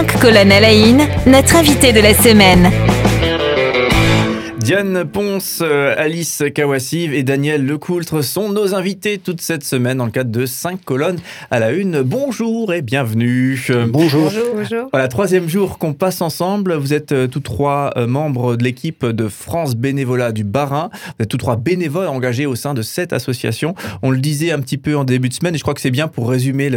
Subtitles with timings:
[0.00, 0.52] 5 colonnes
[1.26, 2.89] notre invité de la semaine.
[4.70, 10.04] Diane Ponce, euh, Alice Kawassiv et Daniel Lecoultre sont nos invités toute cette semaine dans
[10.04, 11.18] le cadre de 5 colonnes
[11.50, 12.02] à la une.
[12.02, 13.60] Bonjour et bienvenue.
[13.88, 14.30] Bonjour.
[14.54, 14.88] Bonjour.
[14.92, 16.74] Voilà, troisième jour qu'on passe ensemble.
[16.74, 20.90] Vous êtes euh, tous trois euh, membres de l'équipe de France Bénévolat du Barin.
[21.18, 23.74] Vous êtes tous trois bénévoles engagés au sein de cette association.
[24.02, 25.90] On le disait un petit peu en début de semaine et je crois que c'est
[25.90, 26.70] bien pour résumer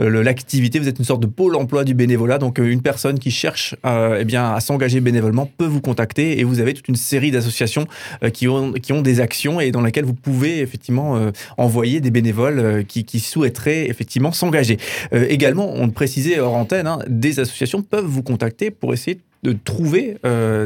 [0.00, 0.80] l'activité.
[0.80, 2.38] Vous êtes une sorte de pôle emploi du bénévolat.
[2.38, 6.58] Donc une personne qui cherche eh bien, à s'engager bénévolement peut vous contacter et vous
[6.58, 7.86] avez toute une série d'associations
[8.22, 8.72] euh, qui, ont,
[9.02, 13.20] des actions et dans lesquelles vous pouvez effectivement euh, envoyer des bénévoles euh, qui, qui
[13.20, 14.78] souhaiteraient effectivement s'engager.
[15.12, 19.20] également, on le précisait hors antenne, hein, des associations peuvent vous contacter pour essayer de
[19.64, 20.16] trouver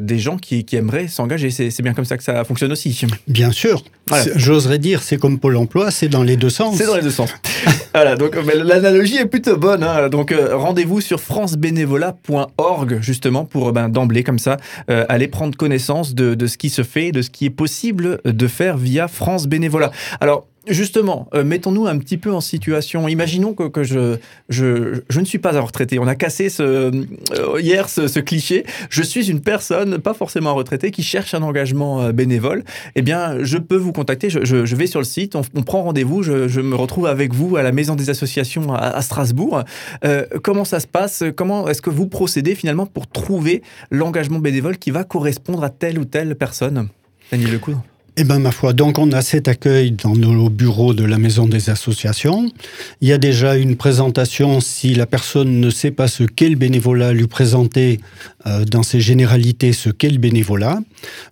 [0.02, 1.50] des gens qui, qui aimeraient s'engager.
[1.50, 3.06] C'est bien comme ça que ça fonctionne aussi.
[3.28, 3.84] Bien sûr.
[4.36, 6.76] J'oserais dire, c'est comme Pôle emploi, c'est dans les deux sens.
[6.76, 7.30] C'est dans les deux sens.
[7.94, 9.82] voilà, donc l'analogie est plutôt bonne.
[9.82, 10.08] Hein.
[10.08, 14.56] Donc rendez-vous sur francebénévolat.org justement pour ben, d'emblée comme ça
[14.88, 18.46] aller prendre connaissance de, de, ce qui se fait, de ce qui est possible de
[18.46, 19.90] faire via France Bénévolat.
[20.20, 23.08] Alors Justement, euh, mettons-nous un petit peu en situation.
[23.08, 24.16] Imaginons que, je,
[24.48, 25.98] je, je, ne suis pas un retraité.
[25.98, 27.04] On a cassé euh,
[27.58, 28.64] hier ce, cliché.
[28.88, 32.62] Je suis une personne, pas forcément retraitée, qui cherche un engagement euh, bénévole.
[32.94, 34.30] Eh bien, je peux vous contacter.
[34.30, 36.22] Je, je vais sur le site, on, prend rendez-vous.
[36.22, 39.64] Je, me retrouve avec vous à la Maison des Associations à, à Strasbourg.
[40.42, 41.24] comment ça se passe?
[41.34, 45.98] Comment est-ce que vous procédez finalement pour trouver l'engagement bénévole qui va correspondre à telle
[45.98, 46.88] ou telle personne?
[47.32, 47.82] Daniel Lecoudre
[48.16, 51.46] eh bien, ma foi, donc on a cet accueil dans nos bureaux de la Maison
[51.46, 52.50] des Associations.
[53.00, 56.56] Il y a déjà une présentation si la personne ne sait pas ce qu'est le
[56.56, 58.00] bénévolat, lui présenter
[58.46, 60.80] euh, dans ses généralités ce qu'est le bénévolat,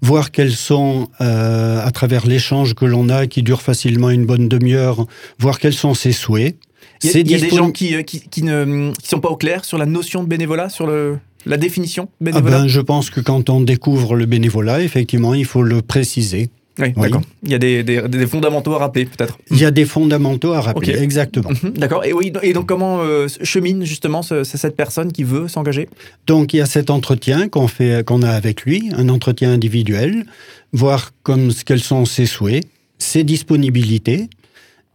[0.03, 4.49] voir quels sont, euh, à travers l'échange que l'on a, qui dure facilement une bonne
[4.49, 5.07] demi-heure,
[5.39, 6.57] voir quels sont ses souhaits.
[7.03, 9.65] Il y a, des gens qui, euh, qui, qui ne qui sont pas au clair
[9.65, 13.21] sur la notion de bénévolat, sur le la définition bénévolat ah ben, Je pense que
[13.21, 16.51] quand on découvre le bénévolat, effectivement, il faut le préciser.
[16.79, 17.23] Oui, d'accord.
[17.43, 19.39] Il y a des, des, fondamentaux à rappeler, peut-être.
[19.51, 21.51] Il y a des fondamentaux à rappeler, exactement.
[21.51, 22.05] Mhm, d'accord.
[22.05, 25.89] Et, oui, et donc, comment euh, chemine justement cette personne qui veut s'engager?
[26.27, 30.25] Donc, il y a cet entretien qu'on fait, qu'on a avec lui, un entretien individuel,
[30.73, 32.67] voir comme, quels sont ses souhaits,
[32.99, 34.29] ses disponibilités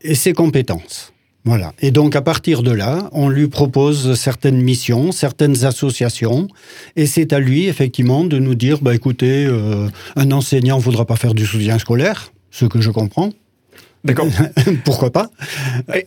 [0.02, 1.13] et ses compétences.
[1.46, 1.74] Voilà.
[1.82, 6.48] Et donc, à partir de là, on lui propose certaines missions, certaines associations,
[6.96, 11.06] et c'est à lui, effectivement, de nous dire, bah, écoutez, euh, un enseignant ne voudra
[11.06, 13.32] pas faire du soutien scolaire, ce que je comprends.
[14.04, 14.28] D'accord.
[14.86, 15.30] Pourquoi pas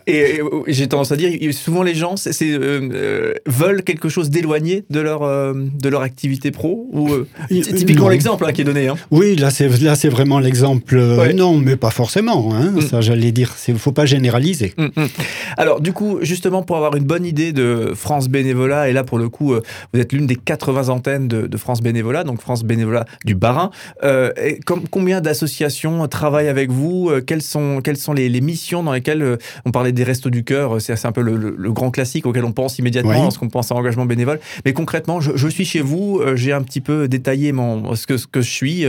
[0.06, 4.84] Et, j'ai tendance à dire, souvent les gens c'est, euh, euh, veulent quelque chose d'éloigné
[4.90, 7.08] de leur, euh, de leur activité pro ou
[7.48, 8.88] typiquement l'exemple hein, qui est donné.
[8.88, 8.96] Hein.
[9.10, 11.00] Oui, là c'est là c'est vraiment l'exemple.
[11.34, 12.54] Non, mais pas forcément.
[12.54, 12.80] Hein, mm.
[12.82, 14.74] Ça, j'allais dire, il faut pas généraliser.
[14.76, 15.08] Mm, mm.
[15.56, 19.16] Alors du coup, justement pour avoir une bonne idée de France Bénévolat, et là pour
[19.16, 19.54] le coup,
[19.92, 23.70] vous êtes l'une des 80 antennes de, France Bénévolat, donc France Bénévolat du Barin.
[24.04, 29.36] Et combien d'associations travaillent avec vous Quelles sont quelles sont les, missions dans lesquelles euh,
[29.64, 32.50] on parlait des restos du cœur, euh, c'est un peu le, grand classique auquel on
[32.50, 34.40] pense immédiatement lorsqu'on pense à engagement bénévole.
[34.64, 38.16] Mais concrètement, je, suis chez vous, euh, j'ai un petit peu détaillé mon, ce, que,
[38.16, 38.84] ce que je suis.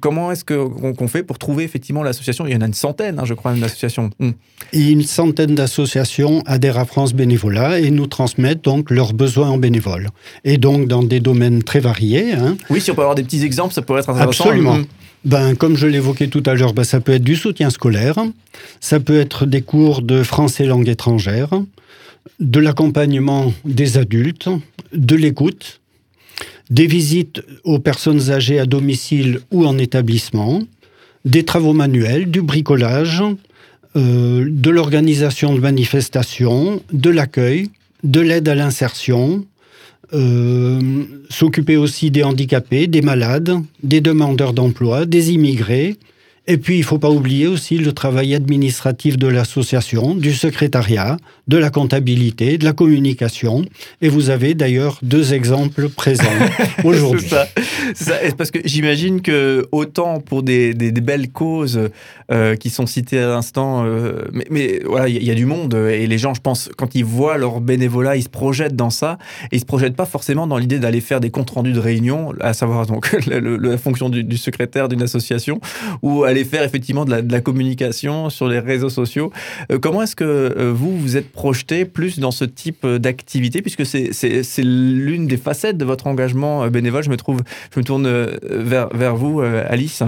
[0.00, 2.48] comment est-ce qu'on fait pour trouver effectivement l'association?
[2.48, 4.10] Il y en a une centaine, hein, je crois, une association.
[4.18, 4.30] Hmm.
[4.72, 10.08] une centaine d'associations adhèrent à France Bénévolat et nous transmettent donc leurs besoins en bénévoles.
[10.42, 12.32] Et donc dans des domaines très variés.
[12.32, 12.56] Hein.
[12.70, 14.44] Oui, si on peut avoir des petits exemples, ça pourrait être intéressant.
[14.44, 14.78] Absolument.
[15.26, 18.14] Ben, Comme je l'évoquais tout à l'heure, ben, ça peut être du soutien scolaire,
[18.78, 21.50] ça peut être des cours de français langue étrangère,
[22.38, 24.48] de l'accompagnement des adultes,
[24.92, 25.80] de l'écoute,
[26.70, 30.62] des visites aux personnes âgées à domicile ou en établissement,
[31.24, 33.20] des travaux manuels, du bricolage,
[33.96, 37.70] euh, de l'organisation de manifestations, de l'accueil,
[38.04, 39.44] de l'aide à l'insertion,
[41.30, 45.96] s'occuper aussi des handicapés, des malades, des demandeurs d'emploi, des immigrés,
[46.48, 51.16] et puis, il ne faut pas oublier aussi le travail administratif de l'association, du secrétariat,
[51.48, 53.64] de la comptabilité, de la communication.
[54.02, 56.24] Et vous avez d'ailleurs deux exemples présents
[56.84, 57.28] aujourd'hui.
[57.94, 58.14] c'est ça.
[58.36, 61.90] Parce que j'imagine que autant pour des, belles causes
[62.32, 66.06] euh, qui sont citées à l'instant, euh, mais, voilà, il y, a du monde et
[66.06, 69.18] les gens, je pense, quand ils voient leur bénévolat, ils se projettent dans ça
[69.52, 72.32] et ils se projettent pas forcément dans l'idée d'aller faire des comptes rendus de réunion,
[72.40, 75.60] à savoir donc la, fonction du, du secrétaire d'une association
[76.02, 79.30] ou aller faire effectivement de la, communication sur les réseaux sociaux.
[79.70, 84.62] Euh, comment est-ce que vous vous êtes projeté plus dans ce type d'activité, puisque c'est
[84.64, 87.04] l'une des facettes de votre engagement euh, bénévole.
[87.04, 87.42] Je me trouve,
[87.72, 88.08] je me tourne
[88.42, 90.02] vers, vers vous, Alice.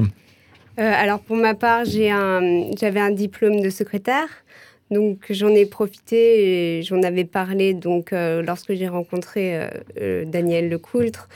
[0.77, 4.29] alors pour ma part, j'avais un, un diplôme de secrétaire.
[4.91, 9.69] Donc j'en ai profité j'en avais parlé donc lorsque j'ai rencontré
[10.25, 11.29] Daniel Lecoultre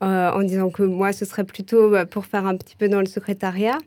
[0.00, 3.06] en disant que moi ce serait plutôt bah, pour faire un petit peu dans le
[3.06, 3.78] secrétariat.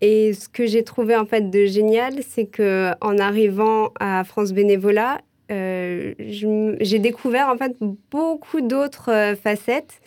[0.00, 4.52] Et ce que j'ai trouvé en fait de génial, c'est que en arrivant à France
[4.52, 7.76] Bénévolat, euh, j'ai découvert en fait
[8.10, 10.00] beaucoup d'autres euh, facettes.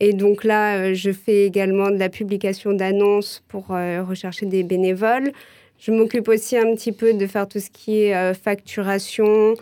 [0.00, 5.32] Et donc là, euh, je fais également de la publication d'annonces pour rechercher des bénévoles.
[5.78, 9.54] Je m'occupe aussi un petit peu de faire tout ce qui est facturation,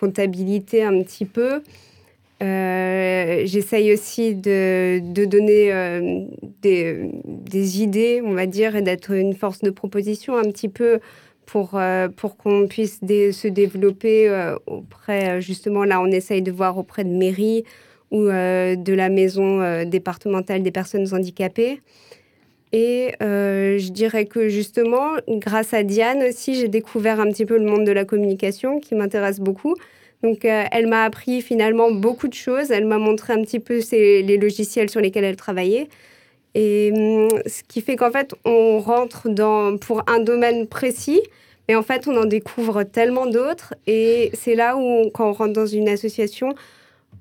[0.00, 1.62] comptabilité un petit peu.
[2.42, 5.72] J'essaye aussi de, donner
[6.62, 11.00] des, des, idées, on va dire, et d'être une force de proposition un petit peu
[11.46, 16.50] pour, euh, pour qu'on puisse se développer euh, auprès, euh, justement, là, on essaye de
[16.50, 17.64] voir auprès de mairie
[18.10, 21.80] ou de la maison départementale des personnes handicapées.
[22.72, 27.64] Et je dirais que justement, grâce à Diane aussi, j'ai découvert un petit peu le
[27.64, 29.76] monde de la communication qui m'intéresse beaucoup.
[30.22, 32.70] Donc, elle m'a appris finalement beaucoup de choses.
[32.70, 35.88] Elle m'a montré un petit peu les logiciels sur lesquels elle travaillait.
[36.54, 41.20] Et hum, ce qui fait qu'en fait, on rentre dans, pour un domaine précis,
[41.68, 43.74] mais en fait, on en découvre tellement d'autres.
[43.86, 46.54] Et c'est là où, quand on rentre dans une association,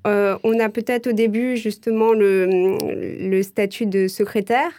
[0.07, 4.71] euh, on a peut-être au début justement le, statut de secrétaire,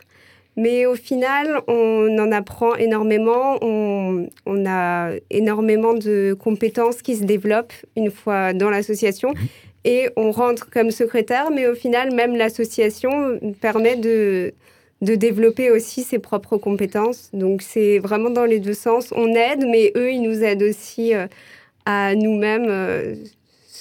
[0.57, 3.59] mais au final, on en apprend énormément.
[3.63, 9.31] On, on, a énormément de compétences qui se développent une fois dans l'association.
[9.31, 9.47] Mmh
[9.85, 14.55] et on rentre comme secrétaire, mais au final, même l'association permet de,
[15.01, 17.31] de développer aussi ses propres compétences.
[17.33, 19.13] Donc c'est vraiment dans les deux sens.
[19.17, 21.27] On aide, mais eux, ils nous aident aussi euh,
[21.85, 22.69] à nous-mêmes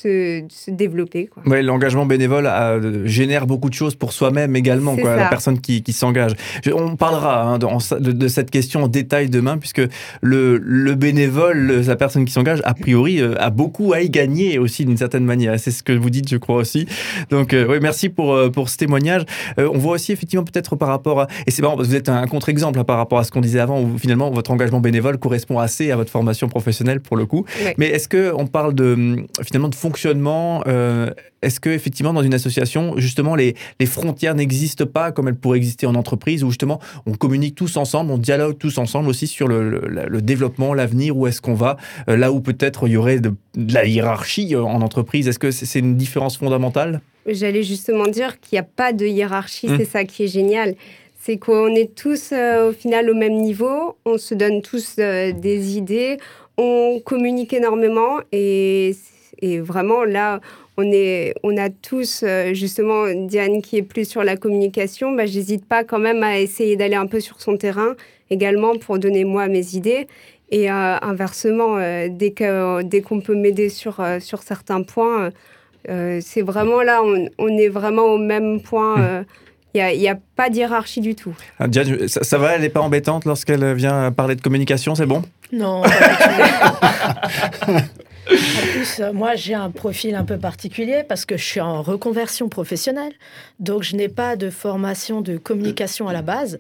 [0.02, 1.30] se, développer.
[1.46, 5.84] Ouais, l'engagement bénévole euh, génère beaucoup de choses pour soi-même également, quoi, la personne qui,
[5.84, 6.34] qui s'engage.
[6.74, 9.82] On parlera hein, de, de, cette question en détail demain, puisque
[10.22, 14.60] le, le bénévole, la personne qui s'engage, a priori, euh, a beaucoup à y gagner
[14.60, 15.60] aussi d'une certaine manière.
[15.60, 16.88] C'est ce que vous dites, je crois aussi.
[17.30, 19.24] Donc, euh, oui, merci pour, pour ce témoignage.
[19.58, 21.28] on voit aussi effectivement peut-être par rapport à...
[21.48, 23.42] Et c'est marrant, parce que vous êtes un contre-exemple hein, par rapport à ce qu'on
[23.42, 27.26] disait avant, où finalement votre engagement bénévole correspond assez à votre formation professionnelle pour le
[27.26, 27.46] coup.
[27.78, 31.10] Mais est-ce qu'on parle de, finalement de fonctionnement, euh,
[31.42, 35.58] est-ce que effectivement dans une association, justement, les, les frontières n'existent pas comme elles pourraient
[35.58, 39.50] exister en entreprise, où justement on communique tous ensemble, on dialogue tous ensemble aussi sur
[39.50, 41.76] le, le, développement, l'avenir, où est-ce qu'on va,
[42.08, 45.28] euh, là où peut-être il y aurait de, la hiérarchie euh, en entreprise.
[45.28, 47.02] Est-ce que c'est une différence fondamentale?
[47.28, 49.78] J'allais justement dire qu'il n'y a pas de hiérarchie, mmh.
[49.78, 50.76] c'est ça qui est génial
[51.24, 56.18] c'est qu'on est tous au final au même niveau, on se donne tous des idées,
[56.58, 58.96] on communique énormément et
[59.42, 60.40] et vraiment, là,
[60.78, 65.26] on, est, on a tous, euh, justement, Diane qui est plus sur la communication, bah,
[65.26, 67.96] j'hésite pas quand même à essayer d'aller un peu sur son terrain
[68.30, 70.08] également pour donner moi mes idées.
[70.52, 75.32] Et euh, inversement, euh, dès qu'on dès qu'on peut m'aider sur, sur certains points,
[75.88, 79.26] c'est vraiment là, on, on, est vraiment au même point.
[79.74, 81.34] Il n'y a, a, pas d'hierarchie du tout.
[81.58, 85.06] Ah, Diane, ça, ça, va Elle n'est pas embêtante lorsqu'elle vient parler de communication C'est
[85.06, 85.24] bon?
[85.54, 85.84] Non.
[88.32, 91.82] En plus, euh, moi, j'ai un profil un peu particulier parce que je suis en
[91.82, 93.14] reconversion professionnelle.
[93.60, 96.60] Donc, je n'ai pas de formation de communication à la base.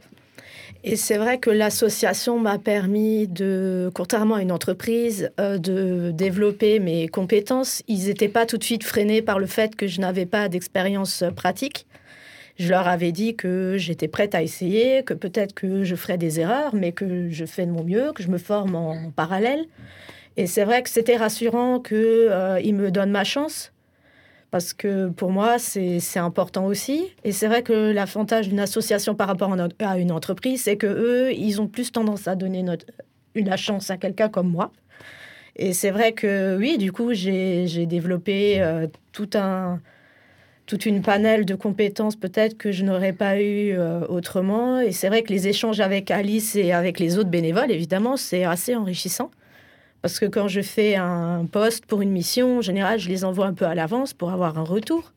[0.83, 6.80] Et c'est vrai que l'association m'a permis de, contrairement à une entreprise, euh, de développer
[6.80, 7.83] mes compétences.
[7.87, 11.23] Ils n'étaient pas tout de suite freinés par le fait que je n'avais pas d'expérience
[11.35, 11.85] pratique.
[12.57, 16.40] Je leur avais dit que j'étais prête à essayer, que peut-être que je ferais des
[16.40, 19.66] erreurs, mais que je fais de mon mieux, que je me forme en parallèle.
[20.38, 23.73] Et c'est vrai que c'était rassurant qu'ils euh, me donnent ma chance,
[24.50, 27.14] parce que pour moi, c'est important aussi.
[27.23, 31.33] Et c'est vrai que l'avantage d'une association par rapport à une entreprise, c'est que eux,
[31.33, 32.85] ils ont plus tendance à donner notre,
[33.35, 34.71] une chance à quelqu'un comme moi.
[35.56, 39.80] Et c'est vrai que oui, du coup, j'ai développé euh, tout un,
[40.66, 44.80] toute une panel de compétences peut-être que je n'aurais pas eu euh, autrement.
[44.80, 48.45] Et c'est vrai que les échanges avec Alice et avec les autres bénévoles, évidemment, c'est
[48.45, 49.31] assez enrichissant.
[50.01, 53.45] Parce que quand je fais un poste pour une mission, en général, je les envoie
[53.45, 55.13] un peu à l'avance pour avoir un retour.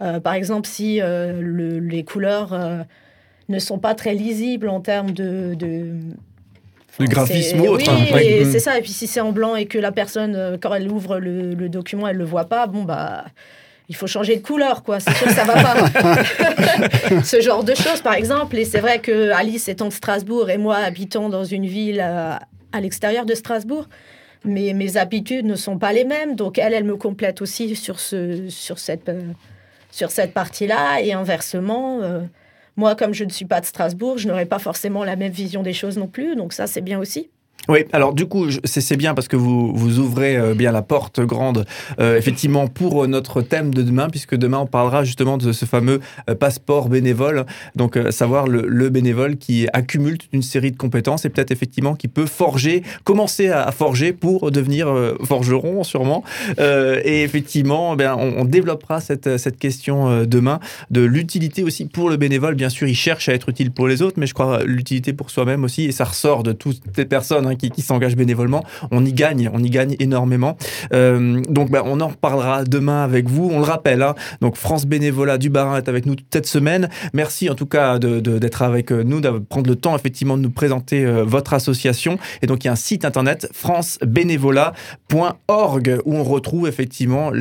[0.00, 2.82] Euh, par exemple, si euh, les couleurs euh,
[3.48, 5.54] ne sont pas très lisibles en termes de...
[5.54, 5.94] de
[7.00, 8.78] graphisme Oui, c'est ça.
[8.78, 12.08] Et puis si c'est en blanc et que la personne, quand elle ouvre le, document,
[12.08, 13.24] elle le voit pas, bon, bah
[13.88, 15.00] il faut changer de couleur, quoi.
[15.00, 17.22] C'est sûr que ça va pas.
[17.24, 18.58] Ce genre de choses, par exemple.
[18.58, 22.40] Et c'est vrai que Alice étant de Strasbourg et moi habitant dans une ville à
[22.80, 23.88] l'extérieur de Strasbourg.
[24.44, 26.36] Mais mes habitudes ne sont pas les mêmes.
[26.36, 29.32] Donc, elle, elle me complète aussi sur, ce, sur cette, euh,
[29.90, 31.00] cette partie-là.
[31.00, 32.20] Et inversement, euh,
[32.76, 35.62] moi, comme je ne suis pas de Strasbourg, je n'aurai pas forcément la même vision
[35.62, 36.36] des choses non plus.
[36.36, 37.30] Donc, ça, c'est bien aussi.
[37.68, 41.20] Oui, alors du coup, c'est bien parce que vous, vous ouvrez euh, bien la porte
[41.20, 41.66] grande,
[42.00, 46.00] euh, effectivement, pour notre thème de demain, puisque demain, on parlera justement de ce fameux
[46.30, 47.44] euh, passeport bénévole,
[47.76, 52.24] donc savoir le, bénévole qui accumule une série de compétences et peut-être effectivement qui peut
[52.24, 54.88] forger, commencer à, forger pour devenir
[55.24, 56.24] forgeron, sûrement.
[56.58, 60.58] et effectivement, eh on, développera cette, cette question demain
[60.90, 62.54] de l'utilité aussi pour le bénévole.
[62.54, 65.30] Bien sûr, il cherche à être utile pour les autres, mais je crois l'utilité pour
[65.30, 69.12] soi-même aussi, et ça ressort de toutes les personnes hein, qui, s'engagent bénévolement, on y
[69.12, 70.56] gagne, on y gagne énormément.
[70.92, 73.50] Euh, donc bah, on en reparlera demain avec vous.
[73.52, 76.88] On le rappelle, hein, donc France Bénévolat du Barin est avec nous cette semaine.
[77.12, 81.04] Merci en tout cas d'être avec nous, de prendre le temps effectivement de nous présenter
[81.04, 82.18] euh, votre association.
[82.42, 87.32] Et donc il y a un site internet francebénévolat.org où on retrouve effectivement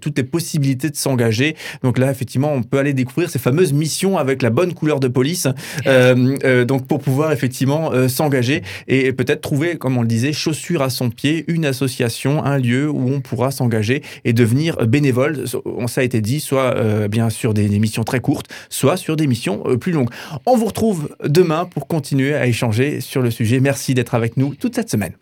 [0.00, 1.56] toutes les possibilités de s'engager.
[1.82, 5.08] Donc là effectivement on peut aller découvrir ces fameuses missions avec la bonne couleur de
[5.08, 5.48] police.
[5.86, 10.90] Euh, donc pour pouvoir effectivement s'engager et peut-être trouver, comme on le disait, chaussures à
[10.90, 15.44] son pied, une association, un lieu où on pourra s'engager et devenir bénévole.
[15.86, 19.26] Ça a été dit, soit euh, bien sûr des, missions très courtes, soit sur des
[19.26, 20.10] missions euh, plus longues.
[20.46, 23.60] On vous retrouve demain pour continuer à échanger sur le sujet.
[23.60, 25.12] Merci d'être avec nous toute cette semaine.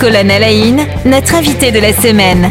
[0.00, 0.52] À la
[1.04, 2.48] notre invité de la semaine.